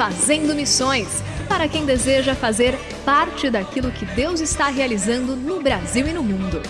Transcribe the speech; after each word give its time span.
Fazendo 0.00 0.54
Missões 0.54 1.22
para 1.46 1.68
quem 1.68 1.84
deseja 1.84 2.34
fazer 2.34 2.74
parte 3.04 3.50
daquilo 3.50 3.92
que 3.92 4.06
Deus 4.06 4.40
está 4.40 4.68
realizando 4.68 5.36
no 5.36 5.60
Brasil 5.60 6.08
e 6.08 6.12
no 6.14 6.22
mundo. 6.22 6.62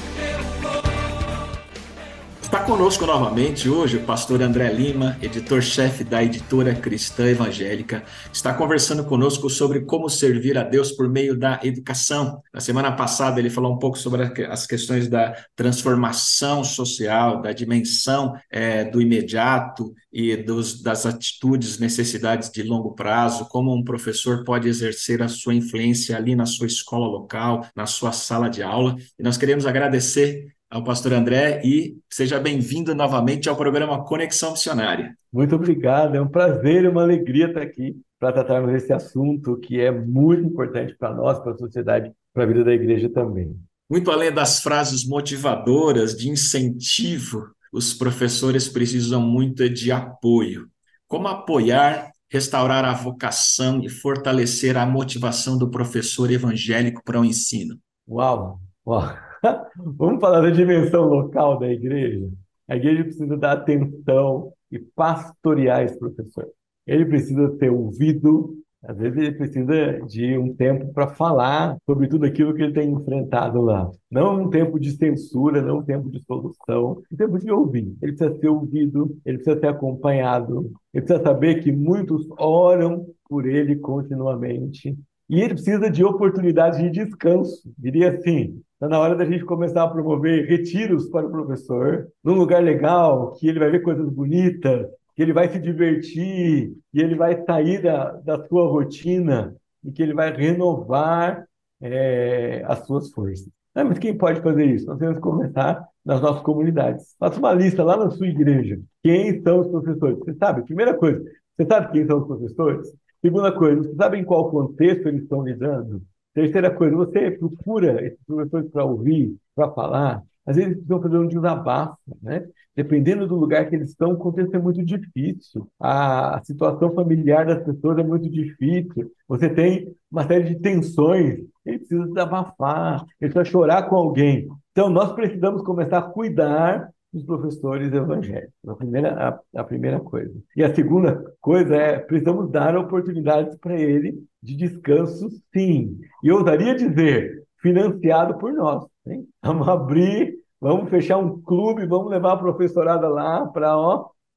Conosco 2.67 3.07
novamente 3.07 3.69
hoje 3.69 3.97
o 3.97 4.05
pastor 4.05 4.43
André 4.43 4.73
Lima, 4.73 5.17
editor-chefe 5.23 6.05
da 6.05 6.23
editora 6.23 6.75
Cristã 6.75 7.27
Evangélica, 7.27 8.05
está 8.33 8.55
conversando 8.55 9.05
conosco 9.05 9.49
sobre 9.49 9.81
como 9.81 10.09
servir 10.09 10.57
a 10.57 10.63
Deus 10.63 10.93
por 10.93 11.09
meio 11.09 11.37
da 11.37 11.61
educação. 11.63 12.43
Na 12.53 12.61
semana 12.61 12.93
passada 12.93 13.41
ele 13.41 13.51
falou 13.51 13.75
um 13.75 13.79
pouco 13.79 13.99
sobre 13.99 14.23
as 14.45 14.67
questões 14.67 15.09
da 15.09 15.35
transformação 15.57 16.63
social, 16.63 17.41
da 17.41 17.53
dimensão 17.53 18.35
é, 18.51 18.85
do 18.85 19.01
imediato 19.01 19.93
e 20.13 20.37
dos, 20.37 20.83
das 20.83 21.07
atitudes, 21.07 21.79
necessidades 21.79 22.51
de 22.51 22.63
longo 22.63 22.95
prazo, 22.95 23.47
como 23.49 23.75
um 23.75 23.83
professor 23.85 24.45
pode 24.45 24.69
exercer 24.69 25.23
a 25.23 25.29
sua 25.29 25.55
influência 25.55 26.17
ali 26.17 26.35
na 26.35 26.47
sua 26.47 26.67
escola 26.67 27.07
local, 27.07 27.67
na 27.75 27.87
sua 27.87 28.13
sala 28.13 28.49
de 28.49 28.63
aula. 28.63 28.97
E 29.19 29.23
nós 29.23 29.37
queremos 29.37 29.67
agradecer 29.67 30.47
ao 30.71 30.85
pastor 30.85 31.13
André 31.13 31.61
e 31.65 31.99
seja 32.09 32.39
bem-vindo 32.39 32.95
novamente 32.95 33.49
ao 33.49 33.57
programa 33.57 34.05
Conexão 34.05 34.53
Missionária. 34.53 35.17
Muito 35.33 35.57
obrigado, 35.57 36.15
é 36.15 36.21
um 36.21 36.29
prazer 36.29 36.85
e 36.85 36.89
uma 36.89 37.03
alegria 37.03 37.49
estar 37.49 37.61
aqui 37.61 37.97
para 38.21 38.33
tratarmos 38.33 38.71
desse 38.73 38.93
assunto 38.93 39.57
que 39.57 39.81
é 39.81 39.91
muito 39.91 40.47
importante 40.47 40.95
para 40.97 41.13
nós, 41.13 41.41
para 41.41 41.53
a 41.53 41.59
sociedade, 41.59 42.13
para 42.33 42.45
a 42.45 42.47
vida 42.47 42.63
da 42.63 42.73
igreja 42.73 43.09
também. 43.09 43.57
Muito 43.91 44.11
além 44.13 44.33
das 44.33 44.63
frases 44.63 45.05
motivadoras, 45.05 46.17
de 46.17 46.29
incentivo, 46.29 47.51
os 47.73 47.93
professores 47.93 48.69
precisam 48.69 49.21
muito 49.21 49.69
de 49.69 49.91
apoio. 49.91 50.69
Como 51.09 51.27
apoiar, 51.27 52.13
restaurar 52.31 52.85
a 52.85 52.93
vocação 52.93 53.83
e 53.83 53.89
fortalecer 53.89 54.77
a 54.77 54.87
motivação 54.87 55.59
do 55.59 55.69
professor 55.69 56.31
evangélico 56.31 57.03
para 57.05 57.21
o 57.21 57.25
ensino? 57.25 57.77
Uau, 58.09 58.61
uau! 58.87 59.30
Vamos 59.77 60.21
falar 60.21 60.41
da 60.41 60.51
dimensão 60.51 61.05
local 61.05 61.59
da 61.59 61.69
igreja? 61.69 62.29
A 62.69 62.77
igreja 62.77 63.05
precisa 63.05 63.37
dar 63.37 63.53
atenção 63.53 64.53
e 64.71 64.79
pastorear 64.79 65.83
esse 65.83 65.99
professor. 65.99 66.47
Ele 66.87 67.05
precisa 67.05 67.51
ter 67.59 67.71
ouvido, 67.71 68.57
às 68.83 68.97
vezes 68.97 69.19
ele 69.19 69.33
precisa 69.33 70.01
de 70.07 70.39
um 70.39 70.55
tempo 70.55 70.93
para 70.93 71.09
falar 71.09 71.77
sobre 71.85 72.09
tudo 72.09 72.25
aquilo 72.25 72.55
que 72.55 72.63
ele 72.63 72.73
tem 72.73 72.91
enfrentado 72.91 73.61
lá. 73.61 73.91
Não 74.11 74.43
um 74.43 74.51
tempo 74.51 74.79
de 74.79 74.93
censura, 74.93 75.61
não 75.61 75.79
um 75.79 75.85
tempo 75.85 76.11
de 76.11 76.23
solução, 76.25 77.03
um 77.13 77.17
tempo 77.17 77.39
de 77.39 77.51
ouvir. 77.51 77.95
Ele 78.01 78.13
precisa 78.13 78.39
ser 78.39 78.49
ouvido, 78.49 79.17
ele 79.25 79.39
precisa 79.39 79.61
ser 79.61 79.67
acompanhado, 79.67 80.71
ele 80.95 81.05
precisa 81.05 81.23
saber 81.23 81.63
que 81.63 81.73
muitos 81.73 82.27
oram 82.39 83.07
por 83.29 83.47
ele 83.47 83.77
continuamente. 83.77 84.97
E 85.31 85.41
ele 85.41 85.55
precisa 85.55 85.89
de 85.89 86.05
oportunidades 86.05 86.79
de 86.79 86.91
descanso. 86.91 87.63
Diria 87.79 88.11
assim, 88.11 88.61
Está 88.81 88.89
na 88.89 88.99
hora 88.99 89.15
da 89.15 89.27
gente 89.27 89.45
começar 89.45 89.83
a 89.83 89.89
promover 89.89 90.49
retiros 90.49 91.07
para 91.11 91.27
o 91.27 91.31
professor, 91.31 92.09
num 92.25 92.33
lugar 92.33 92.63
legal, 92.63 93.33
que 93.33 93.47
ele 93.47 93.59
vai 93.59 93.71
ver 93.71 93.83
coisas 93.83 94.09
bonitas, 94.09 94.87
que 95.15 95.21
ele 95.23 95.35
vai 95.35 95.51
se 95.51 95.59
divertir, 95.59 96.73
que 96.91 96.99
ele 96.99 97.15
vai 97.15 97.45
sair 97.45 97.83
da, 97.83 98.13
da 98.13 98.49
sua 98.49 98.67
rotina 98.71 99.55
e 99.85 99.93
que 99.93 100.03
ele 100.03 100.15
vai 100.15 100.35
renovar 100.35 101.47
é, 101.79 102.65
as 102.67 102.87
suas 102.87 103.11
forças. 103.11 103.51
Ah, 103.75 103.85
mas 103.85 103.99
quem 103.99 104.17
pode 104.17 104.41
fazer 104.41 104.65
isso? 104.65 104.87
Nós 104.87 104.99
temos 104.99 105.17
que 105.17 105.21
começar 105.21 105.87
nas 106.03 106.23
nossas 106.23 106.43
comunidades. 106.43 107.15
Faça 107.19 107.39
uma 107.39 107.53
lista 107.53 107.85
lá 107.85 107.99
na 107.99 108.11
sua 108.11 108.29
igreja. 108.29 108.81
Quem 109.03 109.43
são 109.43 109.61
os 109.61 109.69
professores? 109.69 110.19
Você 110.21 110.35
sabe? 110.37 110.65
Primeira 110.65 110.95
coisa, 110.95 111.23
você 111.55 111.67
sabe 111.67 111.93
quem 111.93 112.07
são 112.07 112.19
os 112.19 112.27
professores? 112.27 112.89
Segunda 113.21 113.53
coisa, 113.53 113.83
você 113.83 113.95
sabe 113.95 114.19
em 114.19 114.25
qual 114.25 114.51
contexto 114.51 115.09
eles 115.09 115.23
estão 115.23 115.45
lidando? 115.45 116.03
Terceira 116.33 116.71
coisa, 116.71 116.97
você 116.97 117.31
procura 117.33 118.05
esses 118.05 118.19
professores 118.25 118.71
para 118.71 118.85
ouvir, 118.85 119.37
para 119.55 119.71
falar. 119.73 120.23
Às 120.47 120.57
vezes 120.57 120.75
precisam 120.75 121.03
fazer 121.03 121.19
um 121.19 121.29
desabafo, 121.29 121.99
né? 122.23 122.47
Dependendo 122.75 123.27
do 123.27 123.35
lugar 123.35 123.69
que 123.69 123.75
eles 123.75 123.91
estão, 123.91 124.13
o 124.13 124.17
contexto 124.17 124.55
é 124.55 124.59
muito 124.59 124.83
difícil. 124.83 125.69
A 125.79 126.41
situação 126.45 126.95
familiar 126.95 127.45
das 127.45 127.63
pessoas 127.63 127.99
é 127.99 128.03
muito 128.03 128.31
difícil. 128.31 129.11
Você 129.29 129.51
tem 129.51 129.95
uma 130.11 130.27
série 130.27 130.45
de 130.55 130.61
tensões. 130.61 131.41
Ele 131.67 131.79
precisa 131.79 132.07
desabafar, 132.07 133.05
ele 133.21 133.33
precisa 133.33 133.45
chorar 133.45 133.83
com 133.89 133.97
alguém. 133.97 134.49
Então, 134.73 134.89
nós 134.89 135.13
precisamos 135.13 135.63
começar 135.63 135.99
a 135.99 136.03
cuidar 136.03 136.89
dos 137.13 137.25
professores 137.25 137.93
evangélicos. 137.93 138.55
A 138.67 138.75
primeira, 138.75 139.41
a, 139.55 139.61
a, 139.61 139.65
primeira 139.65 140.01
coisa. 140.01 140.35
E 140.57 140.63
a 140.63 140.75
segunda 140.75 141.23
coisa 141.41 141.75
é, 141.75 141.99
precisamos 141.99 142.51
dar 142.51 142.77
oportunidades 142.77 143.57
para 143.59 143.79
ele 143.79 144.23
de 144.43 144.57
descanso, 144.57 145.29
sim. 145.53 145.99
E 146.23 146.29
eu 146.29 146.37
ousaria 146.39 146.75
dizer, 146.75 147.45
financiado 147.61 148.39
por 148.39 148.53
nós. 148.53 148.85
Hein? 149.07 149.27
Vamos 149.43 149.69
abrir, 149.69 150.37
vamos 150.61 150.89
fechar 150.89 151.19
um 151.19 151.41
clube, 151.41 151.87
vamos 151.87 152.11
levar 152.11 152.35
a 152.35 152.39
professorada 152.39 153.09
lá 153.09 153.47
para 153.47 153.75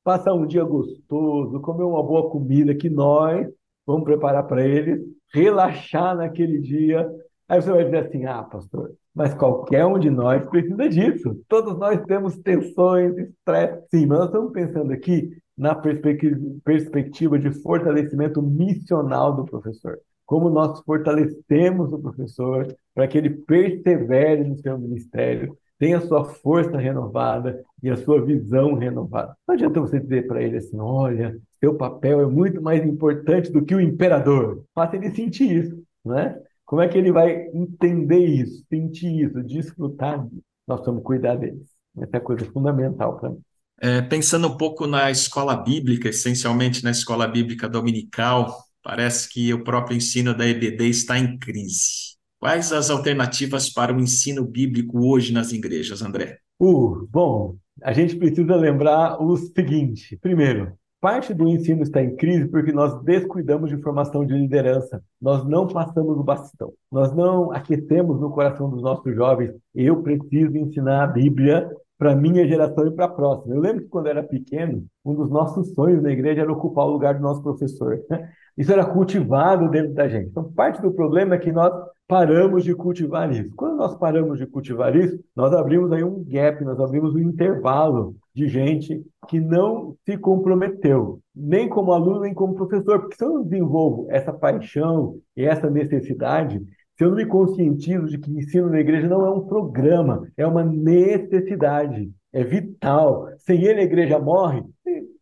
passar 0.03 0.33
um 0.33 0.45
dia 0.45 0.63
gostoso, 0.63 1.61
comer 1.61 1.83
uma 1.83 2.03
boa 2.03 2.29
comida 2.29 2.75
que 2.75 2.89
nós 2.89 3.47
vamos 3.85 4.03
preparar 4.03 4.43
para 4.47 4.65
eles, 4.65 5.01
relaxar 5.33 6.15
naquele 6.15 6.59
dia. 6.59 7.09
Aí 7.47 7.61
você 7.61 7.71
vai 7.71 7.85
dizer 7.85 8.07
assim, 8.07 8.25
ah, 8.25 8.43
pastor, 8.43 8.93
mas 9.13 9.33
qualquer 9.33 9.85
um 9.85 9.99
de 9.99 10.09
nós 10.09 10.45
precisa 10.47 10.89
disso. 10.89 11.39
Todos 11.47 11.77
nós 11.77 12.01
temos 12.05 12.37
tensões, 12.37 13.15
estresse. 13.17 13.83
Sim, 13.91 14.05
mas 14.07 14.19
nós 14.19 14.27
estamos 14.27 14.51
pensando 14.51 14.91
aqui 14.91 15.29
na 15.57 15.75
perspectiva 15.75 17.37
de 17.37 17.51
fortalecimento 17.61 18.41
missional 18.41 19.35
do 19.35 19.45
professor. 19.45 19.99
Como 20.25 20.49
nós 20.49 20.79
fortalecemos 20.81 21.91
o 21.91 21.99
professor 21.99 22.75
para 22.95 23.07
que 23.07 23.17
ele 23.17 23.29
persevere 23.29 24.43
no 24.43 24.57
seu 24.57 24.77
ministério, 24.79 25.55
tenha 25.77 25.99
sua 25.99 26.23
força 26.23 26.77
renovada 26.77 27.61
e 27.83 27.89
a 27.89 27.97
sua 27.97 28.23
visão 28.23 28.73
renovada. 28.73 29.35
Não 29.47 29.53
adianta 29.53 29.81
você 29.81 29.99
dizer 29.99 30.25
para 30.27 30.41
ele 30.41 30.57
assim: 30.57 30.79
olha, 30.79 31.37
seu 31.59 31.75
papel 31.75 32.21
é 32.21 32.25
muito 32.25 32.61
mais 32.61 32.85
importante 32.85 33.51
do 33.51 33.63
que 33.63 33.75
o 33.75 33.81
imperador. 33.81 34.63
Faça 34.73 34.95
ele 34.95 35.11
sentir 35.11 35.51
isso, 35.51 35.83
né? 36.05 36.39
Como 36.73 36.81
é 36.81 36.87
que 36.87 36.97
ele 36.97 37.11
vai 37.11 37.47
entender 37.53 38.25
isso, 38.25 38.65
sentir 38.67 39.25
isso, 39.25 39.43
desfrutar 39.43 40.25
disso? 40.25 40.43
Nós 40.67 40.83
vamos 40.83 41.03
cuidar 41.03 41.35
deles. 41.35 41.67
Essa 41.95 42.17
é 42.17 42.17
a 42.17 42.21
coisa 42.21 42.45
fundamental 42.45 43.19
para 43.19 43.29
mim. 43.29 43.41
É, 43.79 44.01
pensando 44.01 44.47
um 44.47 44.57
pouco 44.57 44.87
na 44.87 45.11
escola 45.11 45.55
bíblica, 45.55 46.09
essencialmente 46.09 46.83
na 46.83 46.91
escola 46.91 47.27
bíblica 47.27 47.69
dominical, 47.69 48.57
Parece 48.83 49.29
que 49.29 49.53
o 49.53 49.63
próprio 49.63 49.95
ensino 49.95 50.35
da 50.35 50.45
EBD 50.45 50.89
está 50.89 51.17
em 51.17 51.39
crise. 51.39 52.17
Quais 52.37 52.73
as 52.73 52.89
alternativas 52.89 53.69
para 53.69 53.95
o 53.95 53.99
ensino 53.99 54.43
bíblico 54.43 55.07
hoje 55.07 55.31
nas 55.31 55.53
igrejas, 55.53 56.01
André? 56.01 56.39
Uh, 56.59 57.07
bom, 57.09 57.55
a 57.81 57.93
gente 57.93 58.17
precisa 58.17 58.57
lembrar 58.57 59.21
o 59.21 59.37
seguinte: 59.37 60.17
primeiro, 60.17 60.73
parte 61.03 61.33
do 61.33 61.49
ensino 61.49 61.83
está 61.83 62.01
em 62.01 62.15
crise 62.15 62.47
porque 62.47 62.71
nós 62.71 63.03
descuidamos 63.03 63.69
de 63.69 63.75
formação 63.81 64.25
de 64.25 64.33
liderança, 64.33 65.03
nós 65.21 65.43
não 65.43 65.67
passamos 65.67 66.17
o 66.17 66.23
bastão, 66.23 66.71
nós 66.89 67.13
não 67.13 67.51
aquecemos 67.51 68.21
no 68.21 68.31
coração 68.31 68.69
dos 68.69 68.81
nossos 68.81 69.13
jovens. 69.13 69.51
Eu 69.75 70.01
preciso 70.01 70.55
ensinar 70.55 71.03
a 71.03 71.07
Bíblia 71.07 71.69
para 71.97 72.15
minha 72.15 72.47
geração 72.47 72.87
e 72.87 72.91
para 72.91 73.03
a 73.03 73.09
próxima. 73.09 73.53
Eu 73.53 73.59
lembro 73.59 73.81
que 73.81 73.89
quando 73.89 74.07
era 74.07 74.23
pequeno, 74.23 74.85
um 75.03 75.13
dos 75.13 75.29
nossos 75.29 75.73
sonhos 75.73 76.01
na 76.01 76.09
igreja 76.09 76.39
era 76.39 76.51
ocupar 76.53 76.85
o 76.85 76.91
lugar 76.91 77.15
do 77.15 77.21
nosso 77.21 77.43
professor. 77.43 77.99
Isso 78.57 78.71
era 78.71 78.85
cultivado 78.85 79.69
dentro 79.69 79.93
da 79.93 80.07
gente. 80.07 80.29
Então, 80.29 80.53
parte 80.53 80.81
do 80.81 80.93
problema 80.93 81.35
é 81.35 81.37
que 81.37 81.51
nós 81.51 81.73
paramos 82.07 82.63
de 82.63 82.75
cultivar 82.75 83.31
isso. 83.31 83.53
Quando 83.55 83.77
nós 83.77 83.95
paramos 83.95 84.37
de 84.37 84.45
cultivar 84.45 84.95
isso, 84.95 85.19
nós 85.35 85.53
abrimos 85.53 85.91
aí 85.91 86.03
um 86.03 86.23
gap, 86.23 86.63
nós 86.63 86.79
abrimos 86.79 87.15
um 87.15 87.19
intervalo 87.19 88.15
de 88.33 88.47
gente 88.47 89.01
que 89.27 89.39
não 89.39 89.95
se 90.05 90.17
comprometeu, 90.17 91.19
nem 91.35 91.69
como 91.69 91.91
aluno, 91.91 92.21
nem 92.21 92.33
como 92.33 92.55
professor. 92.55 92.99
Porque 92.99 93.15
se 93.15 93.23
eu 93.23 93.29
não 93.29 93.43
desenvolvo 93.43 94.07
essa 94.09 94.33
paixão 94.33 95.17
e 95.35 95.45
essa 95.45 95.69
necessidade, 95.69 96.61
se 96.97 97.03
eu 97.03 97.09
não 97.09 97.15
me 97.15 97.25
conscientizo 97.25 98.07
de 98.07 98.17
que 98.17 98.31
ensino 98.31 98.69
na 98.69 98.79
igreja 98.79 99.07
não 99.07 99.25
é 99.25 99.29
um 99.29 99.47
programa, 99.47 100.27
é 100.37 100.45
uma 100.45 100.63
necessidade, 100.63 102.11
é 102.31 102.43
vital. 102.43 103.27
Sem 103.37 103.63
ele 103.63 103.81
a 103.81 103.83
igreja 103.83 104.19
morre, 104.19 104.63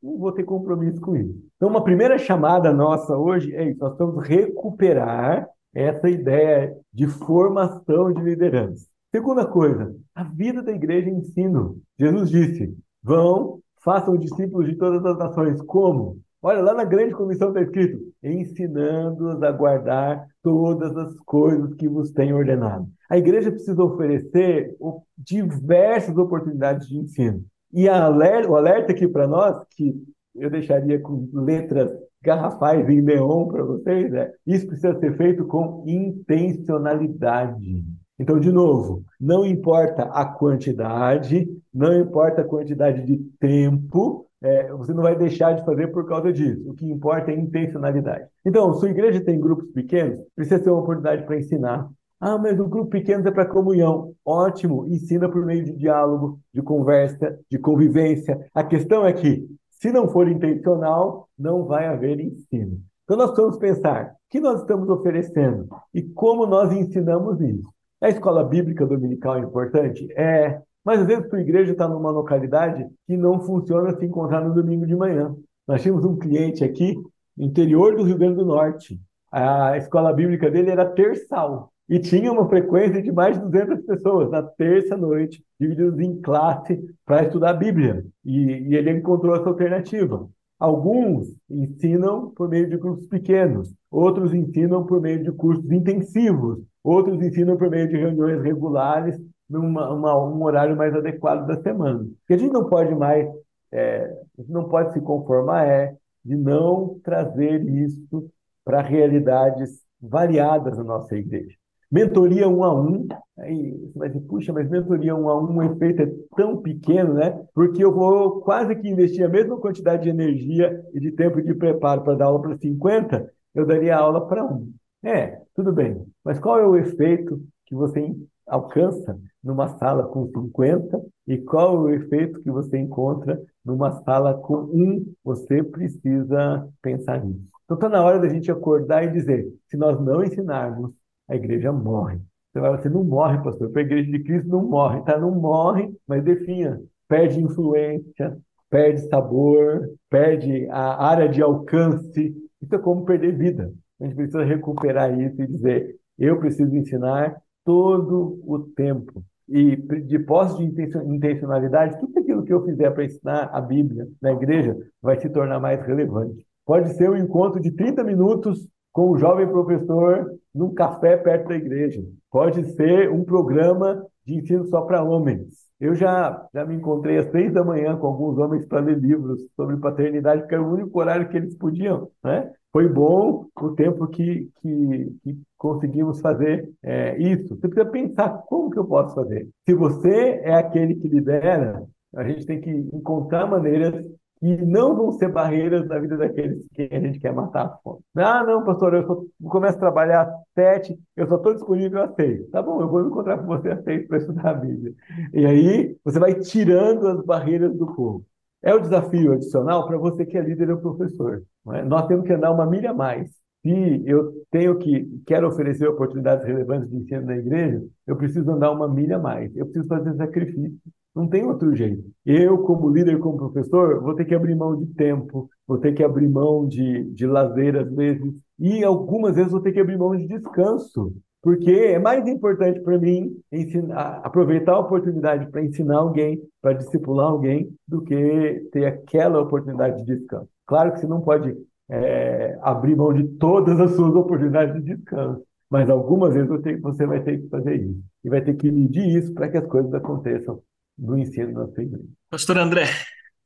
não 0.01 0.18
vou 0.18 0.31
ter 0.31 0.44
compromisso 0.44 1.00
com 1.00 1.16
isso. 1.16 1.33
Então, 1.56 1.69
uma 1.69 1.83
primeira 1.83 2.18
chamada 2.18 2.74
nossa 2.74 3.16
hoje 3.16 3.56
é 3.56 3.69
isso: 3.69 3.80
nós 3.80 3.98
vamos 3.98 4.28
recuperar 4.28 5.48
essa 5.73 6.09
ideia 6.09 6.75
de 6.94 7.07
formação 7.07 8.12
de 8.12 8.21
liderança. 8.21 8.85
Segunda 9.13 9.45
coisa, 9.45 9.95
a 10.15 10.23
vida 10.23 10.62
da 10.62 10.71
igreja 10.71 11.09
é 11.09 11.13
ensino. 11.13 11.81
Jesus 12.00 12.29
disse: 12.29 12.73
vão, 13.03 13.59
façam 13.83 14.18
discípulos 14.18 14.69
de 14.69 14.75
todas 14.75 15.06
as 15.06 15.18
nações. 15.18 15.62
Como? 15.62 16.19
Olha, 16.41 16.62
lá 16.62 16.73
na 16.73 16.83
grande 16.83 17.13
comissão 17.13 17.50
está 17.50 17.62
escrito: 17.62 18.00
ensinando-os 18.23 19.44
a 19.44 19.51
guardar 19.51 20.27
todas 20.41 20.95
as 20.95 21.15
coisas 21.25 21.73
que 21.75 21.88
vos 21.88 22.12
tenho 22.12 22.38
ordenado. 22.38 22.88
A 23.09 23.18
igreja 23.18 23.51
precisa 23.51 23.83
oferecer 23.83 24.75
diversas 25.18 26.18
oportunidades 26.18 26.88
de 26.88 26.97
ensino. 26.97 27.44
E 27.73 27.88
alerta, 27.88 28.50
o 28.50 28.56
alerta 28.56 28.91
aqui 28.91 29.07
para 29.07 29.27
nós, 29.27 29.63
que 29.75 29.94
eu 30.36 30.50
deixaria 30.50 31.00
com 31.00 31.30
letras 31.33 31.92
garrafais 32.24 32.88
em 32.89 33.01
neon 33.01 33.48
para 33.48 33.63
vocês, 33.63 34.13
é 34.13 34.31
isso 34.45 34.68
precisa 34.68 35.00
ser 35.00 35.18
feito 35.18 35.45
com 35.45 35.83
intencionalidade. 35.88 37.83
Então, 38.19 38.39
de 38.39 38.51
novo, 38.51 39.04
não 39.19 39.44
importa 39.44 40.04
a 40.04 40.25
quantidade, 40.25 41.48
não 41.74 42.00
importa 42.00 42.42
a 42.42 42.48
quantidade 42.48 43.04
de 43.04 43.18
tempo, 43.39 44.28
é, 44.44 44.72
você 44.72 44.94
não 44.94 45.01
vai 45.01 45.16
deixar 45.16 45.54
de 45.54 45.66
fazer 45.66 45.88
por 45.88 46.06
causa 46.07 46.31
disso. 46.31 46.69
O 46.69 46.74
que 46.75 46.86
importa 46.86 47.31
é 47.31 47.36
intencionalidade. 47.36 48.28
Então, 48.45 48.74
sua 48.74 48.89
igreja 48.89 49.24
tem 49.24 49.39
grupos 49.39 49.72
pequenos, 49.72 50.19
precisa 50.36 50.62
ser 50.62 50.69
uma 50.69 50.81
oportunidade 50.81 51.25
para 51.25 51.38
ensinar. 51.38 51.89
Ah, 52.19 52.38
mas 52.38 52.60
o 52.60 52.68
grupo 52.68 52.92
pequeno 52.92 53.28
é 53.28 53.31
para 53.31 53.48
comunhão. 53.48 54.13
Ótimo, 54.24 54.86
ensina 54.88 55.28
por 55.28 55.44
meio 55.44 55.66
de 55.66 55.74
diálogo, 55.74 56.39
de 56.54 56.62
conversa, 56.62 57.39
de 57.50 57.57
convivência. 57.57 58.39
A 58.54 58.63
questão 58.63 59.04
é 59.04 59.12
que 59.12 59.48
se 59.81 59.92
não 59.92 60.07
for 60.07 60.30
intencional, 60.30 61.28
não 61.38 61.66
vai 61.66 61.88
haver 61.88 62.19
ensino. 62.19 62.80
Então 63.04 63.18
nós 63.18 63.36
vamos 63.36 63.57
pensar 63.57 64.12
o 64.12 64.16
que 64.30 64.39
nós 64.39 64.62
estamos 64.62 64.88
oferecendo 64.88 65.68
e 65.92 66.04
como 66.04 66.45
nós 66.45 66.72
ensinamos 66.72 67.42
isso. 67.42 67.68
A 68.00 68.10
escola 68.10 68.44
bíblica 68.44 68.86
dominical 68.86 69.38
é 69.38 69.39
importante? 69.39 70.07
É. 70.16 70.62
Mas 70.86 71.01
às 71.01 71.07
vezes 71.07 71.33
a 71.33 71.39
igreja 71.39 71.72
está 71.72 71.88
numa 71.88 72.12
localidade 72.12 72.88
que 73.07 73.18
não 73.18 73.42
funciona 73.42 73.98
se 73.98 74.06
encontrar 74.06 74.42
no 74.42 74.54
domingo 74.54 74.86
de 74.86 74.95
manhã. 74.95 75.36
Nós 75.68 75.81
tínhamos 75.81 76.06
um 76.06 76.18
cliente 76.18 76.63
aqui, 76.63 76.95
interior 77.38 77.95
do 77.95 78.04
Rio 78.04 78.18
Grande 78.18 78.36
do 78.36 78.45
Norte. 78.45 79.00
A 79.31 79.78
escola 79.78 80.13
bíblica 80.13 80.50
dele 80.50 80.69
era 80.69 80.86
terçal. 80.86 81.72
E 81.92 82.00
tinha 82.00 82.32
uma 82.32 82.48
frequência 82.48 83.02
de 83.02 83.12
mais 83.12 83.38
de 83.38 83.44
200 83.44 83.86
pessoas 83.86 84.32
na 84.32 84.42
terça-noite, 84.42 85.44
divididos 85.60 86.00
em 86.00 86.22
classe 86.22 86.82
para 87.06 87.24
estudar 87.24 87.50
a 87.50 87.54
Bíblia. 87.54 88.06
E, 88.24 88.70
e 88.70 88.76
ele 88.76 88.92
encontrou 88.92 89.36
essa 89.36 89.50
alternativa. 89.50 90.26
Alguns 90.58 91.36
ensinam 91.50 92.30
por 92.30 92.48
meio 92.48 92.70
de 92.70 92.78
grupos 92.78 93.08
pequenos, 93.08 93.76
outros 93.92 94.34
ensinam 94.34 94.86
por 94.86 95.02
meio 95.02 95.22
de 95.22 95.34
cursos 95.34 95.70
intensivos, 95.70 96.64
outros 96.82 97.22
ensinam 97.22 97.58
por 97.58 97.70
meio 97.70 97.90
de 97.90 97.98
reuniões 97.98 98.42
regulares, 98.42 99.20
numa 99.50 99.94
um 99.94 100.42
horário 100.44 100.78
mais 100.78 100.96
adequado 100.96 101.46
da 101.46 101.62
semana. 101.62 102.04
O 102.04 102.16
que 102.26 102.36
a 102.36 102.38
gente 102.38 102.54
não 102.54 102.70
pode 102.70 102.96
mais, 102.96 103.28
é, 103.70 104.18
não 104.48 104.70
pode 104.70 104.94
se 104.94 105.02
conformar 105.02 105.68
é 105.68 105.94
de 106.24 106.38
não 106.38 107.02
trazer 107.04 107.68
isso 107.68 108.32
para 108.64 108.82
realidades 108.82 109.82
variadas 110.02 110.78
na 110.78 110.86
nossa 110.86 111.18
igreja. 111.18 111.60
Mentoria 111.92 112.48
um 112.48 112.64
a 112.64 112.74
um, 112.74 113.06
aí 113.38 113.78
você 113.78 114.00
vai 114.00 114.08
dizer, 114.08 114.22
puxa, 114.22 114.54
mas 114.54 114.70
mentoria 114.70 115.14
um 115.14 115.28
a 115.28 115.38
um, 115.38 115.58
o 115.58 115.64
efeito 115.64 116.02
é 116.04 116.12
tão 116.38 116.62
pequeno, 116.62 117.16
né? 117.16 117.46
Porque 117.54 117.84
eu 117.84 117.94
vou 117.94 118.40
quase 118.42 118.76
que 118.76 118.88
investir 118.88 119.26
a 119.26 119.30
mesma 119.30 119.58
quantidade 119.60 120.04
de 120.04 120.10
energia 120.10 120.82
e 120.94 121.00
de 121.02 121.12
tempo 121.12 121.42
de 121.42 121.54
preparo 121.54 122.02
para 122.02 122.16
dar 122.16 122.26
aula 122.26 122.42
para 122.42 122.58
50, 122.58 123.30
eu 123.54 123.66
daria 123.66 123.98
aula 123.98 124.26
para 124.26 124.46
um. 124.46 124.72
É, 125.04 125.42
tudo 125.54 125.74
bem, 125.74 126.06
mas 126.24 126.40
qual 126.40 126.60
é 126.60 126.66
o 126.66 126.78
efeito 126.78 127.42
que 127.66 127.76
você 127.76 128.16
alcança 128.48 129.20
numa 129.44 129.68
sala 129.78 130.04
com 130.04 130.28
50 130.28 131.02
e 131.28 131.38
qual 131.40 131.76
é 131.76 131.80
o 131.80 131.90
efeito 131.90 132.42
que 132.42 132.52
você 132.52 132.78
encontra 132.78 133.42
numa 133.66 133.92
sala 134.04 134.34
com 134.36 134.56
um? 134.56 135.14
Você 135.24 135.64
precisa 135.64 136.70
pensar 136.82 137.24
nisso. 137.24 137.42
Então 137.66 137.76
está 137.76 137.90
na 137.90 138.04
hora 138.04 138.20
da 138.20 138.30
gente 138.30 138.52
acordar 138.52 139.04
e 139.04 139.12
dizer: 139.12 139.48
se 139.70 139.78
nós 139.78 140.00
não 140.00 140.24
ensinarmos 140.24 140.92
a 141.29 141.35
igreja 141.35 141.71
morre. 141.71 142.19
Você 142.51 142.59
vai, 142.59 142.77
você 142.77 142.89
não 142.89 143.03
morre, 143.03 143.41
pastor, 143.41 143.69
para 143.71 143.81
a 143.81 143.85
igreja 143.85 144.12
de 144.12 144.23
Cristo 144.23 144.50
não 144.50 144.63
morre, 144.68 145.01
tá? 145.03 145.18
Não 145.18 145.31
morre, 145.31 145.89
mas 146.06 146.23
defina, 146.23 146.81
perde 147.07 147.41
influência, 147.41 148.38
perde 148.69 149.07
sabor, 149.07 149.90
perde 150.09 150.68
a 150.69 151.06
área 151.06 151.30
de 151.30 151.42
alcance. 151.42 152.35
Isso 152.61 152.75
é 152.75 152.80
como 152.80 153.06
perder 153.06 153.37
vida. 153.37 153.71
A 153.99 154.06
gente 154.06 154.16
precisa 154.16 154.44
recuperar 154.44 155.18
isso 155.19 155.42
e 155.42 155.47
dizer, 155.47 155.95
eu 156.18 156.40
preciso 156.40 156.75
ensinar 156.75 157.35
todo 157.63 158.40
o 158.45 158.59
tempo. 158.75 159.23
E 159.47 159.75
de 159.75 160.18
posse 160.19 160.57
de 160.57 160.83
intencionalidade, 161.06 161.99
tudo 161.99 162.19
aquilo 162.19 162.44
que 162.44 162.54
eu 162.54 162.63
fizer 162.63 162.90
para 162.92 163.04
ensinar 163.04 163.49
a 163.51 163.59
Bíblia 163.59 164.07
na 164.21 164.31
igreja 164.31 164.78
vai 165.01 165.19
se 165.19 165.30
tornar 165.30 165.59
mais 165.59 165.85
relevante. 165.85 166.45
Pode 166.66 166.94
ser 166.94 167.09
um 167.09 167.18
encontro 167.18 167.59
de 167.59 167.71
30 167.71 168.04
minutos 168.04 168.68
com 168.94 169.09
o 169.09 169.18
jovem 169.18 169.47
professor 169.47 170.31
num 170.54 170.74
café 170.74 171.18
perto 171.18 171.50
da 171.50 171.56
igreja. 171.56 172.04
Pode 172.30 172.64
ser 172.74 173.10
um 173.10 173.24
programa 173.24 174.06
de 174.26 174.36
ensino 174.36 174.66
só 174.66 174.81
para 174.81 175.04
homens. 175.04 175.72
Eu 175.80 175.96
já, 175.96 176.48
já 176.54 176.64
me 176.64 176.76
encontrei 176.76 177.18
às 177.18 177.31
seis 177.31 177.52
da 177.52 177.64
manhã 177.64 177.98
com 177.98 178.06
alguns 178.06 178.38
homens 178.38 178.66
para 178.68 178.81
ler 178.81 179.00
livros 179.00 179.42
sobre 179.56 179.78
paternidade, 179.78 180.42
porque 180.42 180.54
era 180.54 180.64
o 180.64 180.72
único 180.72 181.00
horário 181.00 181.28
que 181.28 181.38
eles 181.38 181.56
podiam. 181.56 182.08
Né? 182.24 182.52
Foi 182.72 182.88
bom 182.88 183.48
o 183.60 183.70
tempo 183.72 184.08
que, 184.08 184.48
que, 184.62 185.16
que 185.24 185.42
conseguimos 185.58 186.22
fazer 186.22 186.72
é, 186.84 187.18
isso. 187.18 187.56
Você 187.56 187.68
precisa 187.68 187.90
pensar 187.90 188.30
como 188.48 188.70
que 188.70 188.78
eu 188.78 188.86
posso 188.86 189.16
fazer. 189.16 189.50
Se 189.68 189.74
você 189.74 190.40
é 190.44 190.54
aquele 190.54 190.96
que 190.96 191.08
lidera, 191.08 191.84
a 192.16 192.24
gente 192.24 192.46
tem 192.46 192.62
que 192.62 192.70
encontrar 192.70 193.48
maneiras 193.48 194.06
que 194.42 194.57
não 194.66 194.95
vão 194.95 195.12
ser 195.12 195.30
barreiras 195.30 195.88
na 195.88 196.00
vida 196.00 196.18
daqueles 196.18 196.68
que 196.74 196.90
a 196.92 197.00
gente 197.00 197.19
quer 197.19 197.31
matar 197.31 197.66
a 197.68 197.78
fome. 197.78 198.00
Ah, 198.16 198.44
não, 198.44 198.66
pastor, 198.66 198.95
eu 198.95 199.06
só 199.06 199.24
começo 199.48 199.78
a 199.78 199.80
trabalhar 199.80 200.24
às 200.24 200.33
sete, 200.56 201.00
eu 201.16 201.28
só 201.28 201.36
estou 201.36 201.54
disponível 201.54 202.02
às 202.02 202.16
seis. 202.16 202.50
Tá 202.50 202.60
bom, 202.60 202.81
eu 202.81 202.90
vou 202.90 203.04
me 203.04 203.10
encontrar 203.10 203.38
com 203.38 203.45
você 203.45 203.69
às 203.69 203.83
seis 203.83 204.07
para 204.07 204.18
estudar 204.18 204.50
a 204.50 204.54
Bíblia. 204.56 204.95
E 205.31 205.45
aí 205.45 205.95
você 206.04 206.19
vai 206.19 206.33
tirando 206.33 207.07
as 207.07 207.24
barreiras 207.24 207.78
do 207.78 207.86
povo. 207.86 208.26
É 208.64 208.74
o 208.74 208.80
desafio 208.80 209.33
adicional 209.33 209.88
para 209.88 209.98
você 209.98 210.26
que 210.26 210.38
é 210.38 210.42
líder 210.42 210.69
e 210.69 210.78
professor. 210.78 211.44
É? 211.74 211.83
Nós 211.83 212.07
temos 212.07 212.26
que 212.26 212.33
andar 212.33 212.52
uma 212.52 212.66
milha 212.66 212.92
a 212.92 212.94
mais. 212.95 213.30
Se 213.62 214.04
eu 214.07 214.33
tenho 214.50 214.76
que 214.80 215.07
quero 215.28 215.48
oferecer 215.48 215.88
oportunidades 215.88 216.44
relevantes 216.45 216.90
de 216.90 216.98
ensino 216.98 217.28
na 217.28 217.38
igreja, 217.38 217.83
eu 218.07 218.16
preciso 218.16 218.50
andar 218.50 218.71
uma 218.71 218.88
milha 218.88 219.18
a 219.18 219.19
mais. 219.19 219.56
Eu 219.56 219.66
preciso 219.66 219.88
fazer 219.88 220.16
sacrifício 220.16 220.80
não 221.15 221.27
tem 221.27 221.44
outro 221.44 221.75
jeito. 221.75 222.03
Eu, 222.25 222.59
como 222.59 222.89
líder, 222.89 223.19
como 223.19 223.37
professor, 223.37 224.01
vou 224.01 224.15
ter 224.15 224.25
que 224.25 224.35
abrir 224.35 224.56
mão 224.56 224.75
de 224.75 224.87
tempo, 224.94 225.49
vou 225.68 225.77
ter 225.77 225.94
que 225.94 226.03
abrir 226.03 226.27
mão 226.27 226.68
de, 226.68 227.03
de 227.13 227.25
lazer 227.25 227.75
às 227.75 227.94
vezes, 227.94 228.33
e 228.59 228.83
algumas 228.83 229.35
vezes 229.35 229.51
vou 229.51 229.61
ter 229.61 229.71
que 229.71 229.80
abrir 229.80 229.97
mão 229.97 230.15
de 230.15 230.27
descanso, 230.27 231.13
porque 231.41 231.71
é 231.71 231.99
mais 231.99 232.27
importante 232.27 232.80
para 232.81 232.97
mim 232.99 233.35
ensinar, 233.51 234.21
aproveitar 234.23 234.73
a 234.73 234.80
oportunidade 234.80 235.49
para 235.49 235.63
ensinar 235.63 235.97
alguém, 235.97 236.41
para 236.61 236.73
discipular 236.73 237.27
alguém, 237.27 237.73
do 237.87 238.01
que 238.01 238.69
ter 238.71 238.85
aquela 238.85 239.41
oportunidade 239.41 240.03
de 240.03 240.15
descanso. 240.15 240.47
Claro 240.65 240.94
que 240.94 240.99
você 240.99 241.07
não 241.07 241.21
pode 241.21 241.56
é, 241.89 242.57
abrir 242.61 242.95
mão 242.95 243.11
de 243.11 243.23
todas 243.37 243.80
as 243.80 243.91
suas 243.91 244.15
oportunidades 244.15 244.75
de 244.75 244.95
descanso. 244.95 245.44
Mas 245.69 245.89
algumas 245.89 246.33
vezes 246.33 246.49
você 246.81 247.06
vai 247.06 247.21
ter 247.21 247.41
que 247.41 247.47
fazer 247.47 247.81
isso. 247.81 248.01
E 248.23 248.30
vai 248.30 248.41
ter 248.41 248.53
que 248.56 248.69
medir 248.69 249.07
isso 249.18 249.33
para 249.33 249.49
que 249.49 249.57
as 249.57 249.65
coisas 249.65 249.94
aconteçam 249.94 250.61
no 250.98 251.18
ensino 251.18 251.54
da 251.54 251.68
sua 251.74 251.83
igreja. 251.83 252.06
Pastor 252.30 252.57
André, 252.57 252.86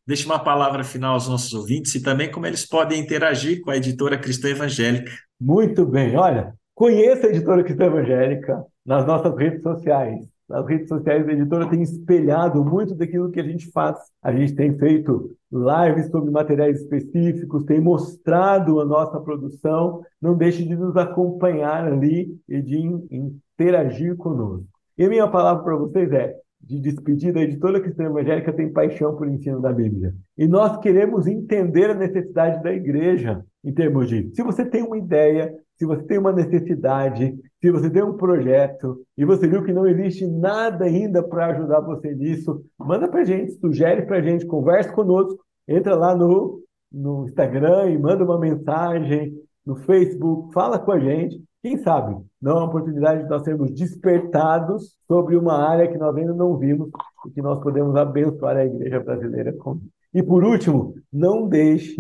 deixe 0.06 0.26
uma 0.26 0.40
palavra 0.40 0.84
final 0.84 1.14
aos 1.14 1.28
nossos 1.28 1.54
ouvintes 1.54 1.96
e 1.96 2.04
também 2.04 2.32
como 2.32 2.46
eles 2.46 2.68
podem 2.68 3.00
interagir 3.00 3.62
com 3.62 3.72
a 3.72 3.78
editora 3.78 4.18
Cristã 4.18 4.50
Evangélica. 4.50 5.12
Muito 5.40 5.86
bem. 5.86 6.16
Olha, 6.16 6.54
conheça 6.74 7.28
a 7.28 7.30
editora 7.30 7.64
Cristã 7.64 7.86
Evangélica 7.86 8.64
nas 8.86 9.06
nossas 9.06 9.36
redes 9.36 9.62
sociais. 9.62 10.20
Nas 10.48 10.64
redes 10.68 10.88
sociais, 10.88 11.28
a 11.28 11.32
editora 11.32 11.68
tem 11.68 11.82
espelhado 11.82 12.64
muito 12.64 12.94
daquilo 12.94 13.32
que 13.32 13.40
a 13.40 13.44
gente 13.44 13.72
faz. 13.72 13.98
A 14.22 14.32
gente 14.32 14.54
tem 14.54 14.78
feito 14.78 15.36
lives 15.52 16.12
sobre 16.12 16.30
materiais 16.30 16.82
específicos, 16.82 17.66
tem 17.66 17.82
mostrado 17.82 18.80
a 18.80 18.86
nossa 18.86 19.20
produção. 19.20 20.04
Não 20.22 20.38
deixe 20.38 20.64
de 20.64 20.76
nos 20.76 20.96
acompanhar 20.96 21.88
ali 21.88 22.40
e 22.48 22.62
de 22.62 22.78
interagir 23.10 24.16
conosco. 24.18 24.68
E 24.96 25.04
a 25.04 25.10
minha 25.10 25.28
palavra 25.28 25.64
para 25.64 25.78
vocês 25.78 26.12
é: 26.12 26.36
de 26.66 26.80
despedida, 26.80 27.40
a 27.40 27.44
editora 27.44 27.80
cristã 27.80 28.06
evangélica 28.06 28.52
tem 28.52 28.74
paixão 28.74 29.16
por 29.16 29.28
ensino 29.28 29.62
da 29.62 29.72
Bíblia. 29.72 30.16
E 30.36 30.48
nós 30.48 30.78
queremos 30.80 31.28
entender 31.28 31.92
a 31.92 31.96
necessidade 31.96 32.64
da 32.64 32.74
igreja 32.74 33.46
em 33.64 33.72
termos 33.72 34.10
de, 34.10 34.32
se 34.34 34.42
você 34.42 34.66
tem 34.66 34.82
uma 34.82 34.98
ideia, 34.98 35.54
se 35.78 35.86
você 35.86 36.02
tem 36.04 36.18
uma 36.18 36.32
necessidade, 36.32 37.36
se 37.62 37.72
você 37.72 37.90
tem 37.90 38.04
um 38.04 38.18
projeto 38.18 38.98
e 39.18 39.24
você 39.24 39.48
viu 39.48 39.64
que 39.64 39.74
não 39.74 39.88
existe 39.88 40.26
nada 40.26 40.86
ainda 40.86 41.22
para 41.22 41.48
ajudar 41.48 41.82
você 41.82 42.16
nisso, 42.16 42.64
manda 42.80 43.08
para 43.08 43.24
gente, 43.24 43.54
sugere 43.54 44.04
para 44.04 44.22
gente, 44.22 44.46
converse 44.46 44.92
conosco, 44.92 45.40
entra 45.68 45.96
lá 45.96 46.16
no, 46.16 46.62
no 46.92 47.26
Instagram 47.26 47.92
e 47.92 47.98
manda 47.98 48.24
uma 48.24 48.40
mensagem, 48.40 49.34
no 49.66 49.76
Facebook, 49.76 50.54
fala 50.54 50.78
com 50.78 50.92
a 50.92 51.00
gente. 51.00 51.44
Quem 51.62 51.78
sabe 51.78 52.16
não 52.40 52.52
é 52.52 52.56
uma 52.56 52.68
oportunidade 52.68 53.24
de 53.24 53.30
nós 53.30 53.44
sermos 53.44 53.72
despertados 53.72 54.96
sobre 55.08 55.36
uma 55.36 55.58
área 55.58 55.88
que 55.88 55.98
nós 55.98 56.16
ainda 56.16 56.34
não 56.34 56.58
vimos 56.58 56.90
e 57.26 57.32
que 57.32 57.42
nós 57.42 57.60
podemos 57.60 57.96
abençoar 57.96 58.58
a 58.58 58.66
igreja 58.66 59.00
brasileira 59.00 59.52
com. 59.54 59.82
E 60.14 60.22
por 60.22 60.44
último, 60.44 60.94
não 61.12 61.48
deixe 61.48 61.98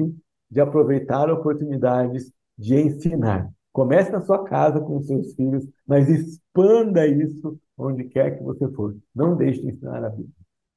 de 0.51 0.61
aproveitar 0.61 1.31
oportunidades 1.31 2.31
de 2.57 2.75
ensinar. 2.75 3.49
Comece 3.73 4.11
na 4.11 4.21
sua 4.21 4.43
casa 4.43 4.79
com 4.79 4.97
os 4.97 5.07
seus 5.07 5.33
filhos, 5.33 5.65
mas 5.85 6.07
expanda 6.07 7.05
isso 7.07 7.59
onde 7.77 8.05
quer 8.05 8.37
que 8.37 8.43
você 8.43 8.69
for. 8.69 8.95
Não 9.13 9.35
deixe 9.35 9.61
de 9.61 9.69
ensinar 9.69 10.05
a 10.05 10.09
Bíblia. 10.09 10.29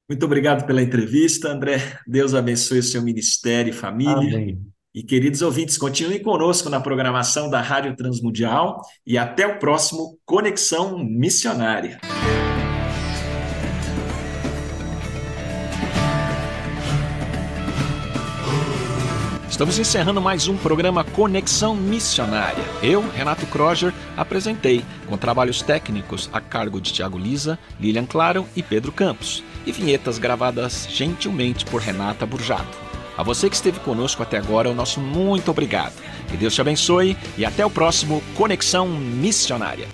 Muito 0.09 0.25
obrigado 0.25 0.65
pela 0.65 0.81
entrevista, 0.81 1.49
André. 1.49 1.77
Deus 2.07 2.33
abençoe 2.33 2.79
o 2.79 2.83
seu 2.83 3.01
ministério 3.01 3.69
e 3.69 3.73
família. 3.73 4.37
Amém. 4.37 4.78
E 4.93 5.03
queridos 5.03 5.43
ouvintes, 5.43 5.77
continuem 5.77 6.19
conosco 6.19 6.67
na 6.67 6.79
programação 6.79 7.47
da 7.47 7.61
Rádio 7.61 7.95
Transmundial 7.95 8.81
e 9.05 9.19
até 9.19 9.45
o 9.45 9.59
próximo 9.59 10.17
Conexão 10.25 10.97
Missionária. 10.97 11.99
Estamos 19.47 19.77
encerrando 19.77 20.19
mais 20.19 20.47
um 20.47 20.57
programa 20.57 21.03
Conexão 21.03 21.75
Missionária. 21.75 22.63
Eu, 22.81 23.07
Renato 23.11 23.45
Kroger, 23.45 23.93
apresentei, 24.17 24.83
com 25.05 25.17
trabalhos 25.17 25.61
técnicos 25.61 26.29
a 26.33 26.41
cargo 26.41 26.81
de 26.81 26.93
Tiago 26.93 27.17
Lisa, 27.17 27.59
Lilian 27.79 28.05
Claro 28.07 28.47
e 28.55 28.63
Pedro 28.63 28.91
Campos, 28.91 29.43
e 29.67 29.71
vinhetas 29.71 30.17
gravadas 30.17 30.87
gentilmente 30.89 31.63
por 31.65 31.79
Renata 31.79 32.25
Burjato. 32.25 32.88
A 33.19 33.23
você 33.23 33.49
que 33.49 33.55
esteve 33.57 33.81
conosco 33.81 34.23
até 34.23 34.37
agora, 34.37 34.69
o 34.69 34.73
nosso 34.73 35.01
muito 35.01 35.51
obrigado. 35.51 35.91
Que 36.29 36.37
Deus 36.37 36.55
te 36.55 36.61
abençoe 36.61 37.17
e 37.37 37.43
até 37.43 37.65
o 37.65 37.69
próximo 37.69 38.23
Conexão 38.33 38.87
Missionária. 38.87 39.89